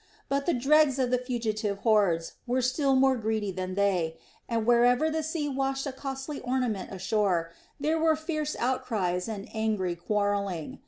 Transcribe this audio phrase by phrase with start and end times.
[0.29, 4.17] But the dregs of the fugitive hordes were still more greedy than they,
[4.49, 9.95] and wherever the sea washed a costly ornament ashore, there were fierce outcries and angry
[9.95, 10.79] quarrelling.